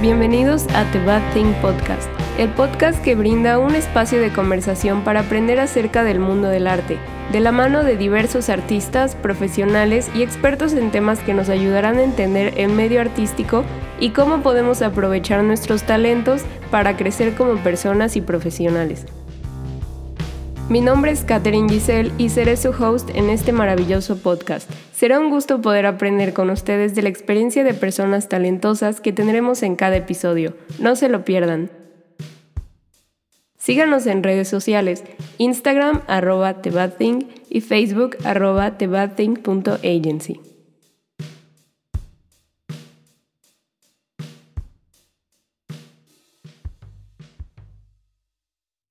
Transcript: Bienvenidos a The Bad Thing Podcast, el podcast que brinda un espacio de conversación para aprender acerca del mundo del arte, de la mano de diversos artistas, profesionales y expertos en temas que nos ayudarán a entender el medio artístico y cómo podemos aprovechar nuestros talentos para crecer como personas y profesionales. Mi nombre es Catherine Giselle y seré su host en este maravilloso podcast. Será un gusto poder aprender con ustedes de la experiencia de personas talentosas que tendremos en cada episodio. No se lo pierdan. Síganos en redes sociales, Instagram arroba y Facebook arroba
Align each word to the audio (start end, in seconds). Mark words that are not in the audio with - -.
Bienvenidos 0.00 0.66
a 0.74 0.84
The 0.92 1.02
Bad 1.04 1.22
Thing 1.32 1.52
Podcast, 1.62 2.08
el 2.36 2.50
podcast 2.50 3.02
que 3.02 3.14
brinda 3.14 3.58
un 3.58 3.74
espacio 3.74 4.20
de 4.20 4.32
conversación 4.32 5.02
para 5.02 5.20
aprender 5.20 5.58
acerca 5.60 6.04
del 6.04 6.18
mundo 6.18 6.48
del 6.48 6.66
arte, 6.66 6.98
de 7.32 7.40
la 7.40 7.52
mano 7.52 7.84
de 7.84 7.96
diversos 7.96 8.50
artistas, 8.50 9.14
profesionales 9.14 10.10
y 10.14 10.22
expertos 10.22 10.74
en 10.74 10.90
temas 10.90 11.20
que 11.20 11.32
nos 11.32 11.48
ayudarán 11.48 11.96
a 11.96 12.02
entender 12.02 12.52
el 12.58 12.72
medio 12.72 13.00
artístico 13.00 13.64
y 13.98 14.10
cómo 14.10 14.42
podemos 14.42 14.82
aprovechar 14.82 15.42
nuestros 15.42 15.84
talentos 15.84 16.42
para 16.70 16.96
crecer 16.96 17.34
como 17.34 17.56
personas 17.62 18.16
y 18.16 18.20
profesionales. 18.20 19.06
Mi 20.70 20.80
nombre 20.80 21.10
es 21.10 21.24
Catherine 21.24 21.68
Giselle 21.68 22.10
y 22.16 22.30
seré 22.30 22.56
su 22.56 22.70
host 22.70 23.10
en 23.14 23.28
este 23.28 23.52
maravilloso 23.52 24.16
podcast. 24.16 24.70
Será 24.94 25.20
un 25.20 25.28
gusto 25.28 25.60
poder 25.60 25.84
aprender 25.84 26.32
con 26.32 26.48
ustedes 26.48 26.94
de 26.94 27.02
la 27.02 27.10
experiencia 27.10 27.64
de 27.64 27.74
personas 27.74 28.30
talentosas 28.30 29.02
que 29.02 29.12
tendremos 29.12 29.62
en 29.62 29.76
cada 29.76 29.96
episodio. 29.96 30.56
No 30.78 30.96
se 30.96 31.10
lo 31.10 31.22
pierdan. 31.22 31.70
Síganos 33.58 34.06
en 34.06 34.22
redes 34.22 34.48
sociales, 34.48 35.04
Instagram 35.36 36.00
arroba 36.06 36.56
y 37.50 37.60
Facebook 37.60 38.16
arroba 38.24 38.78